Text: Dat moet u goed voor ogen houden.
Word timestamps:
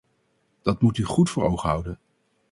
Dat 0.61 0.81
moet 0.81 0.97
u 0.97 1.03
goed 1.03 1.29
voor 1.29 1.43
ogen 1.43 1.69
houden. 1.69 1.99